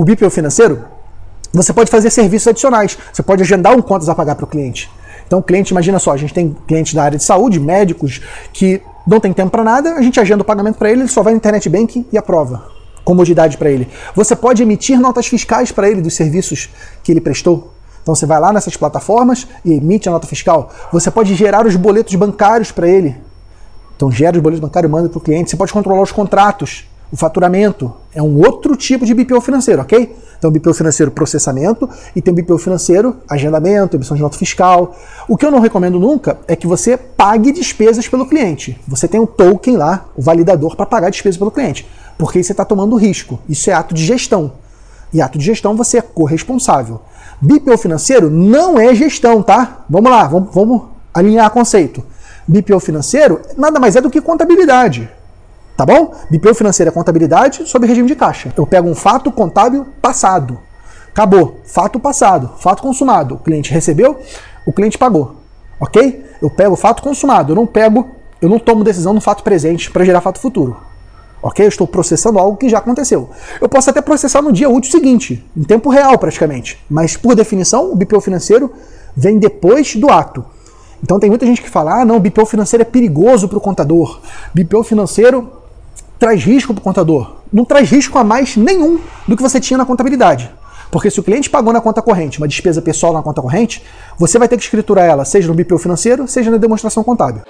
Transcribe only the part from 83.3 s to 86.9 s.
para o contador. BPO financeiro traz risco para o